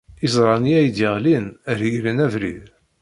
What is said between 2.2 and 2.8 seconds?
abrid.